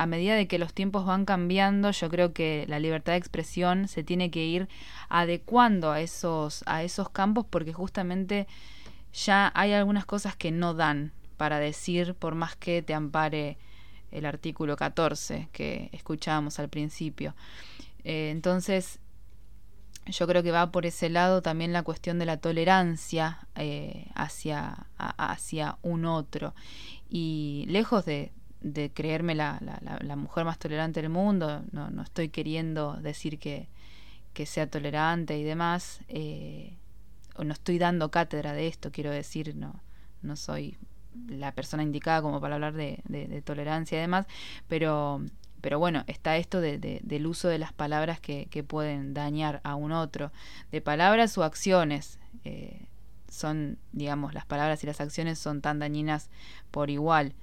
[0.00, 3.86] a medida de que los tiempos van cambiando, yo creo que la libertad de expresión
[3.86, 4.66] se tiene que ir
[5.10, 8.46] adecuando a esos, a esos campos porque justamente
[9.12, 13.58] ya hay algunas cosas que no dan para decir por más que te ampare
[14.10, 17.34] el artículo 14 que escuchábamos al principio.
[18.02, 19.00] Eh, entonces,
[20.06, 24.86] yo creo que va por ese lado también la cuestión de la tolerancia eh, hacia,
[24.96, 26.54] hacia un otro.
[27.10, 32.02] Y lejos de, de creerme la, la, la, mujer más tolerante del mundo, no, no
[32.02, 33.68] estoy queriendo decir que,
[34.34, 36.76] que sea tolerante y demás, eh,
[37.36, 39.80] o no estoy dando cátedra de esto, quiero decir, no,
[40.22, 40.76] no soy
[41.28, 44.26] la persona indicada como para hablar de, de, tolerancia y demás,
[44.68, 45.22] pero
[45.60, 49.74] pero bueno, está esto de, del uso de las palabras que, que, pueden dañar a
[49.74, 50.32] un otro,
[50.72, 52.18] de palabras o acciones.
[52.44, 52.86] Eh,
[53.28, 56.30] son, digamos, las palabras y las acciones son tan dañinas
[56.70, 57.34] por igual.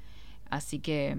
[0.49, 1.17] Así que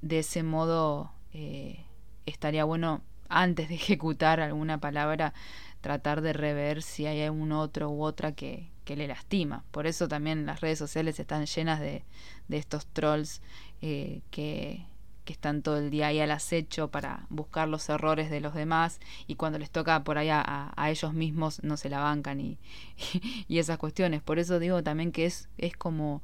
[0.00, 1.84] de ese modo eh,
[2.26, 5.34] estaría bueno, antes de ejecutar alguna palabra,
[5.80, 9.64] tratar de rever si hay algún otro u otra que, que le lastima.
[9.70, 12.04] Por eso también las redes sociales están llenas de,
[12.48, 13.40] de estos trolls
[13.80, 14.86] eh, que
[15.24, 18.98] que están todo el día ahí al acecho para buscar los errores de los demás
[19.26, 22.58] y cuando les toca por ahí a, a ellos mismos no se la bancan y,
[23.48, 24.22] y, esas cuestiones.
[24.22, 26.22] Por eso digo también que es, es como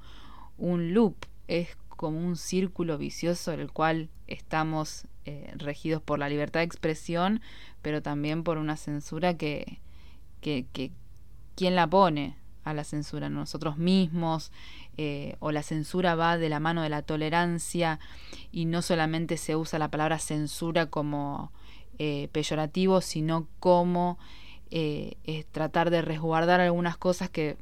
[0.56, 1.14] un loop,
[1.46, 6.64] es como un círculo vicioso en el cual estamos eh, regidos por la libertad de
[6.64, 7.40] expresión,
[7.82, 9.80] pero también por una censura que,
[10.40, 10.92] que,
[11.56, 12.36] ¿quién la pone?
[12.64, 14.52] a la censura, nosotros mismos,
[14.98, 17.98] eh, o la censura va de la mano de la tolerancia
[18.52, 21.50] y no solamente se usa la palabra censura como
[21.98, 24.18] eh, peyorativo, sino como
[25.50, 27.56] tratar de resguardar algunas cosas que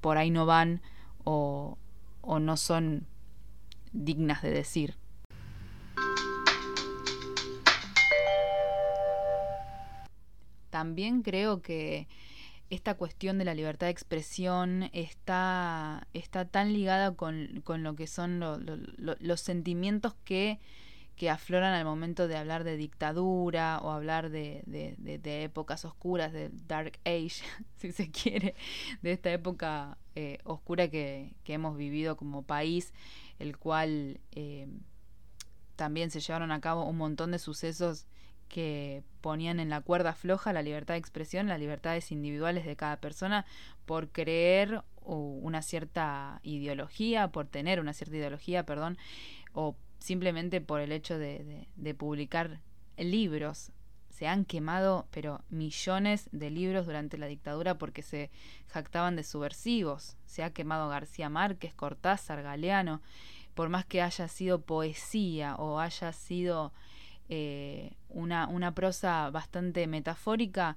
[0.00, 0.80] por ahí no van
[1.24, 1.76] o,
[2.20, 3.08] o no son
[3.92, 4.96] dignas de decir.
[10.70, 12.06] También creo que
[12.70, 18.06] esta cuestión de la libertad de expresión está, está tan ligada con, con lo que
[18.06, 18.76] son lo, lo,
[19.18, 20.60] los sentimientos que,
[21.16, 26.50] que, afloran al momento de hablar de dictadura o hablar de, de, épocas oscuras, de
[26.68, 27.42] Dark Age,
[27.78, 28.54] si se quiere,
[29.02, 32.94] de esta época eh, oscura que, que, hemos vivido como país,
[33.40, 34.68] el cual eh,
[35.74, 38.06] también se llevaron a cabo un montón de sucesos
[38.48, 42.98] que ponían en la cuerda floja la libertad de expresión, las libertades individuales de cada
[42.98, 43.46] persona
[43.86, 48.98] por creer una cierta ideología, por tener una cierta ideología, perdón,
[49.52, 52.60] o simplemente por el hecho de, publicar
[52.98, 53.72] libros.
[54.20, 58.30] Se han quemado, pero millones de libros durante la dictadura porque se
[58.66, 60.18] jactaban de subversivos.
[60.26, 63.00] Se ha quemado García Márquez, Cortázar, Galeano,
[63.54, 66.74] por más que haya sido poesía o haya sido
[67.30, 70.76] eh, una, una prosa bastante metafórica,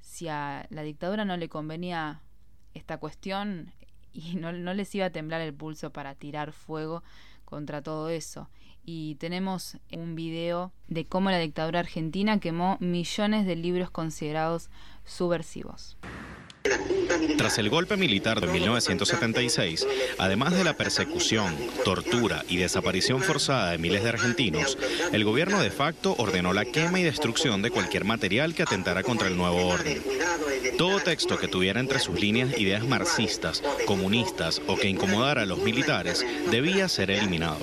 [0.00, 2.20] si a la dictadura no le convenía
[2.72, 3.72] esta cuestión
[4.12, 7.02] y no, no les iba a temblar el pulso para tirar fuego
[7.44, 8.48] contra todo eso.
[8.88, 14.70] Y tenemos un video de cómo la dictadura argentina quemó millones de libros considerados
[15.04, 15.96] subversivos.
[17.36, 19.86] Tras el golpe militar de 1976,
[20.18, 24.78] además de la persecución, tortura y desaparición forzada de miles de argentinos,
[25.12, 29.26] el gobierno de facto ordenó la quema y destrucción de cualquier material que atentara contra
[29.26, 30.00] el nuevo orden.
[30.78, 35.58] Todo texto que tuviera entre sus líneas ideas marxistas, comunistas o que incomodara a los
[35.58, 37.58] militares debía ser eliminado.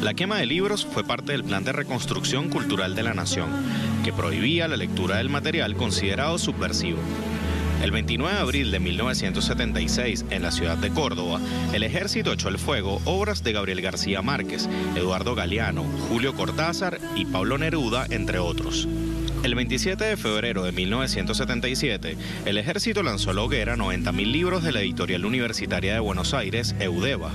[0.00, 3.50] La quema de libros fue parte del plan de reconstrucción cultural de la nación,
[4.04, 6.98] que prohibía la lectura del material considerado subversivo.
[7.82, 11.40] El 29 de abril de 1976, en la ciudad de Córdoba,
[11.72, 17.24] el ejército echó al fuego obras de Gabriel García Márquez, Eduardo Galeano, Julio Cortázar y
[17.24, 18.86] Pablo Neruda, entre otros.
[19.42, 24.70] El 27 de febrero de 1977, el ejército lanzó a la hoguera 90.000 libros de
[24.70, 27.32] la editorial universitaria de Buenos Aires, Eudeva.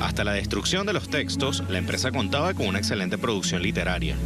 [0.00, 4.16] Hasta la destrucción de los textos, la empresa contaba con una excelente producción literaria.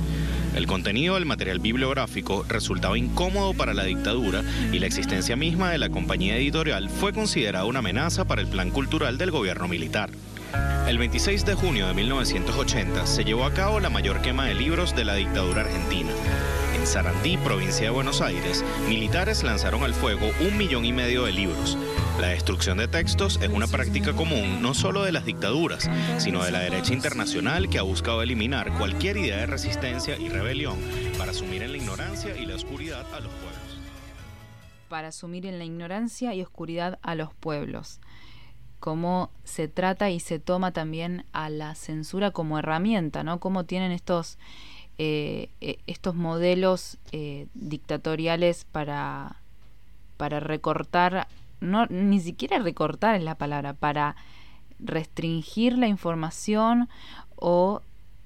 [0.54, 4.42] El contenido del material bibliográfico resultaba incómodo para la dictadura
[4.72, 8.70] y la existencia misma de la compañía editorial fue considerada una amenaza para el plan
[8.70, 10.10] cultural del gobierno militar.
[10.88, 14.96] El 26 de junio de 1980 se llevó a cabo la mayor quema de libros
[14.96, 16.10] de la dictadura argentina.
[16.74, 21.32] En Sarandí, provincia de Buenos Aires, militares lanzaron al fuego un millón y medio de
[21.32, 21.76] libros.
[22.20, 25.88] La destrucción de textos es una práctica común no solo de las dictaduras,
[26.18, 30.78] sino de la derecha internacional que ha buscado eliminar cualquier idea de resistencia y rebelión
[31.16, 33.80] para asumir en la ignorancia y la oscuridad a los pueblos.
[34.88, 38.00] Para asumir en la ignorancia y oscuridad a los pueblos
[38.80, 43.40] cómo se trata y se toma también a la censura como herramienta, ¿no?
[43.40, 44.38] Cómo tienen estos,
[44.98, 49.36] eh, eh, estos modelos eh, dictatoriales para,
[50.16, 51.26] para recortar,
[51.60, 54.16] no, ni siquiera recortar es la palabra, para
[54.78, 56.88] restringir la información
[57.36, 57.82] o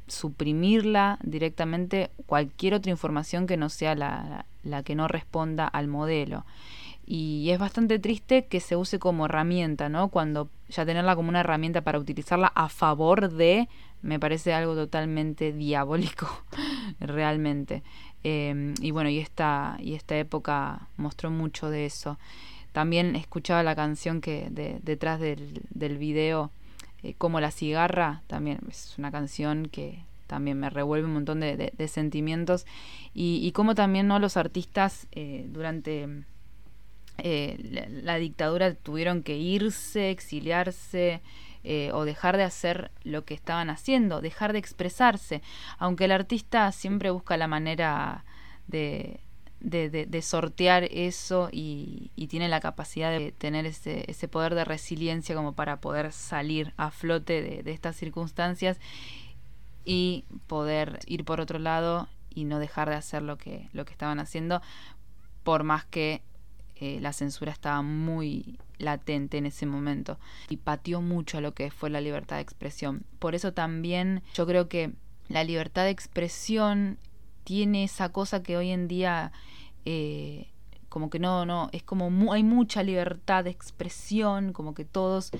[0.07, 6.45] suprimirla directamente cualquier otra información que no sea la, la que no responda al modelo
[7.05, 10.09] y es bastante triste que se use como herramienta, ¿no?
[10.09, 13.69] Cuando ya tenerla como una herramienta para utilizarla a favor de,
[14.03, 16.29] me parece algo totalmente diabólico,
[17.01, 17.83] realmente.
[18.23, 22.19] Em, y bueno, y esta, y esta época mostró mucho de eso.
[22.73, 26.51] También escuchaba la canción que de, detrás del, del video,
[27.03, 31.89] eh, como la cigarra, también es una canción que también me revuelve un montón de,
[31.89, 32.65] sentimientos.
[33.13, 34.19] Y, y como también ¿no?
[34.19, 36.25] los artistas eh, durante
[37.19, 41.21] eh, la, dictadura tuvieron que irse, exiliarse
[41.63, 45.43] eh, o dejar de hacer lo que estaban haciendo, dejar de expresarse,
[45.79, 48.25] aunque el artista siempre busca la manera
[48.67, 49.21] de,
[49.63, 55.53] de, sortear eso y, tiene la capacidad de tener ese, ese poder de resiliencia como
[55.53, 58.79] para poder salir a flote de, de estas circunstancias
[59.85, 63.93] y poder ir por otro lado y no dejar de hacer lo que, lo que
[63.93, 64.63] estaban haciendo,
[65.43, 66.23] por más que
[66.77, 71.71] eh, la censura estaba muy latente en ese momento y pateó mucho a lo que
[71.71, 73.05] fue la libertad de expresión.
[73.19, 74.93] Por eso también yo creo que
[75.29, 76.99] la libertad de expresión
[77.45, 79.33] tiene esa cosa que hoy en día
[79.85, 80.53] eh,
[80.89, 85.31] como que no, no, es como hay mucha libertad de expresión, como que todos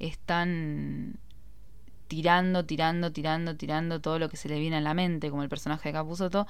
[0.00, 1.18] están
[2.08, 5.48] tirando, tirando, tirando, tirando todo lo que se le viene a la mente, como el
[5.48, 6.48] personaje de Capuzotto,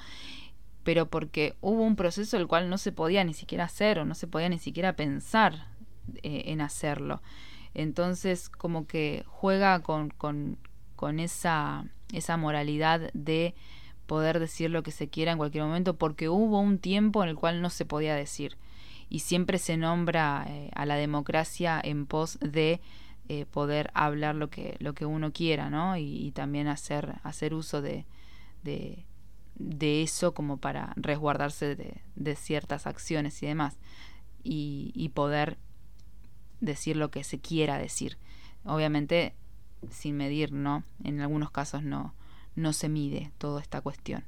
[0.83, 4.15] pero porque hubo un proceso el cual no se podía ni siquiera hacer o no
[4.15, 5.67] se podía ni siquiera pensar
[6.23, 7.21] eh, en hacerlo.
[7.73, 10.57] Entonces, como que juega con, con,
[10.95, 13.53] con esa, esa moralidad de
[14.07, 17.35] poder decir lo que se quiera en cualquier momento, porque hubo un tiempo en el
[17.35, 18.57] cual no se podía decir.
[19.09, 22.81] Y siempre se nombra eh, a la democracia en pos de
[23.29, 25.97] eh, poder hablar lo que, lo que uno quiera, ¿no?
[25.97, 28.05] Y, también hacer, hacer uso de,
[28.63, 29.05] de,
[29.59, 33.77] de eso como para resguardarse de, ciertas acciones y demás
[34.43, 35.57] y, poder
[36.59, 38.17] decir lo que se quiera decir
[38.63, 39.35] obviamente
[39.91, 42.13] sin medir no en algunos casos no
[42.57, 44.25] no se mide toda esta cuestión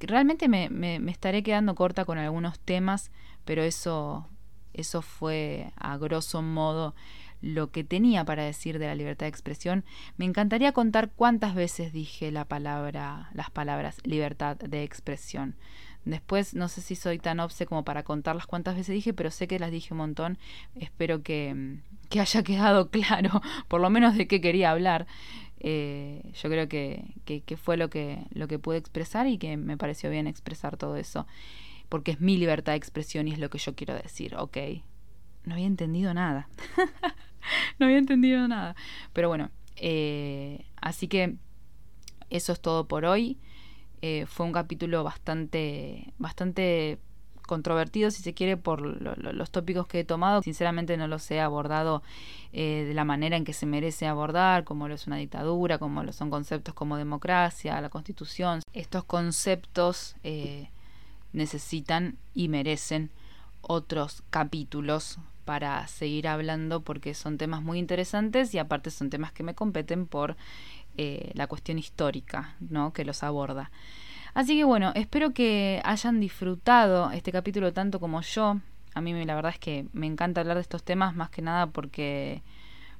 [0.00, 3.10] realmente me, estaré quedando corta con algunos temas
[3.44, 4.28] pero eso
[4.72, 6.94] eso fue a grosso modo
[7.42, 9.84] lo que tenía para decir de la libertad de expresión,
[10.16, 15.56] me encantaría contar cuántas veces dije la palabra, las palabras libertad de expresión.
[16.04, 19.46] Después no sé si soy tan obse como para contarlas cuántas veces dije, pero sé
[19.46, 20.38] que las dije un montón.
[20.74, 25.06] Espero que, que haya quedado claro, por lo menos de qué quería hablar.
[25.64, 29.76] Eh, yo creo que, que, fue lo que, lo que pude expresar y que me
[29.76, 31.26] pareció bien expresar todo eso,
[31.88, 34.58] porque es mi libertad de expresión y es lo que yo quiero decir, ¿ok?
[35.44, 36.48] No había entendido nada.
[37.78, 38.74] no había entendido nada.
[39.12, 41.36] Pero bueno, eh, así que
[42.28, 43.38] eso es todo por hoy.
[44.00, 46.98] Eh, fue un capítulo bastante, bastante
[47.46, 50.42] controvertido, si se quiere, por los tópicos que he tomado.
[50.42, 52.02] Sinceramente no los he abordado
[52.52, 56.02] eh, de la manera en que se merece abordar, como lo es una dictadura, como
[56.02, 58.62] lo son conceptos como democracia, la constitución.
[58.72, 60.16] Estos conceptos
[61.32, 63.10] necesitan y merecen
[63.62, 69.42] otros capítulos para seguir hablando porque son temas muy interesantes y aparte son temas que
[69.42, 70.36] me competen por
[70.96, 72.92] eh, la cuestión histórica ¿no?
[72.92, 73.70] que los aborda.
[74.34, 78.60] Así que bueno, espero que hayan disfrutado este capítulo tanto como yo.
[78.94, 81.66] A mí la verdad es que me encanta hablar de estos temas más que nada
[81.66, 82.42] porque,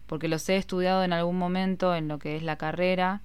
[0.07, 3.23] porque los he estudiado en algún momento en lo que es la carrera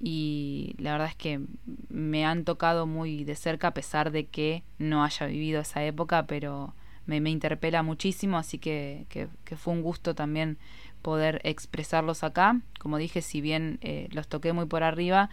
[0.00, 1.40] y la verdad es que
[1.88, 6.26] me han tocado muy de cerca a pesar de que no haya vivido esa época,
[6.26, 6.74] pero
[7.06, 10.58] me, me interpela muchísimo, así que, que, fue un gusto también
[11.02, 12.60] poder expresarlos acá.
[12.78, 15.30] Como dije, si bien eh, los toqué muy por arriba,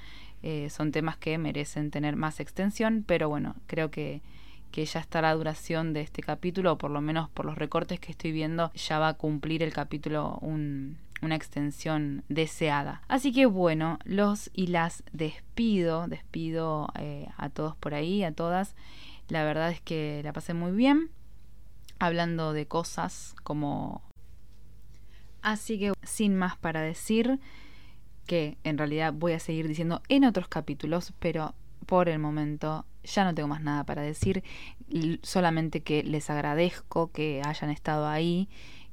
[0.48, 4.22] eh, son temas que merecen tener más extensión, pero bueno, creo que,
[4.70, 8.00] que ya está la duración de este capítulo, o por lo menos por los recortes
[8.00, 13.02] que estoy viendo, ya va a cumplir el capítulo una extensión deseada.
[13.08, 18.76] Así que bueno, los y las despido, despido eh, a todos por ahí, a todas.
[19.30, 21.10] La verdad es que la pasé muy bien,
[21.98, 24.04] hablando de cosas como...
[25.42, 27.40] Así que sin más para decir,
[28.26, 31.54] que en realidad voy a seguir diciendo en otros capítulos, pero
[31.86, 34.44] por el momento ya no tengo más nada para decir,
[35.22, 38.50] solamente que les agradezco que hayan estado ahí,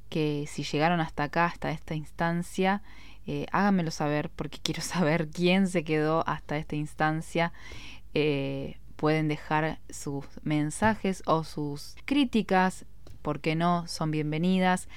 [0.09, 2.83] que si llegaron hasta acá, hasta esta instancia,
[3.25, 7.51] eh, háganmelo saber porque quiero saber quién se quedó hasta esta instancia.
[8.13, 12.85] Eh, pueden dejar sus mensajes o sus críticas,
[13.21, 14.87] porque no, son bienvenidas,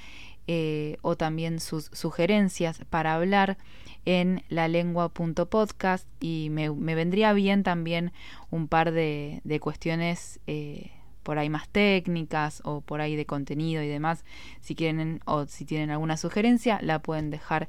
[0.47, 3.57] eh, o también sus sugerencias para hablar
[4.07, 8.13] en la lengua.podcast y me, vendría bien también
[8.51, 10.93] un par de, de cuestiones eh,
[11.23, 14.25] por ahí más técnicas o por ahí de contenido y demás.
[14.61, 17.69] Si quieren o si tienen alguna sugerencia, la pueden dejar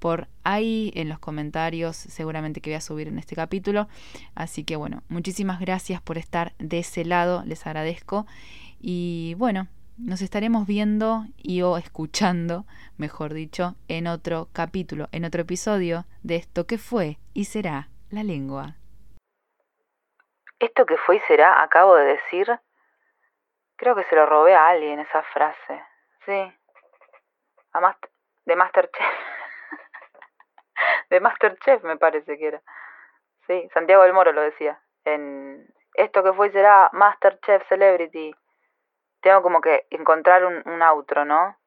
[0.00, 3.88] por ahí en los comentarios, seguramente que voy a subir en este capítulo.
[4.34, 8.26] Así que bueno, muchísimas gracias por estar de ese lado, les agradezco.
[8.80, 9.68] Y bueno,
[9.98, 12.64] nos estaremos viendo y o escuchando,
[12.98, 18.22] mejor dicho, en otro capítulo, en otro episodio de esto que fue y será la
[18.22, 18.76] lengua.
[20.58, 22.46] Esto que fue y será, acabo de decir,
[23.76, 25.82] creo que se lo robé a alguien esa frase.
[26.24, 26.52] Sí.
[27.72, 27.96] A
[28.46, 29.06] de Masterchef.
[31.10, 32.62] de Masterchef me parece que era.
[33.46, 34.80] Sí, Santiago del Moro lo decía.
[35.04, 38.34] En esto que fue y será Masterchef Celebrity
[39.26, 41.58] tengo como que encontrar un, un outro, ¿no?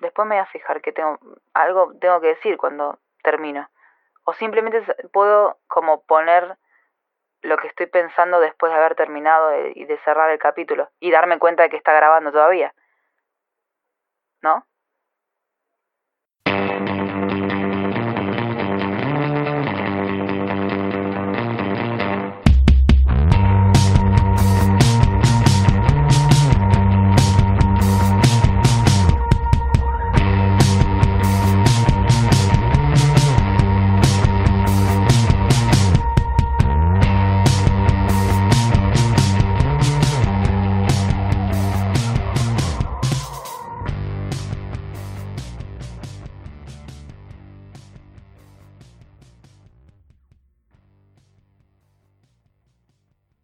[0.00, 1.20] Después me voy a fijar que tengo
[1.54, 3.70] algo tengo que decir cuando termino.
[4.24, 6.58] O simplemente puedo como poner
[7.42, 11.38] lo que estoy pensando después de haber terminado y de cerrar el capítulo y darme
[11.38, 12.74] cuenta de que está grabando todavía.
[14.42, 14.66] ¿No?